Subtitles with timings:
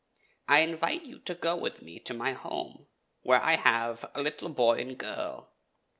[0.47, 2.87] I invite you to go with me to my home,
[3.21, 5.53] where I have a little boy and girl.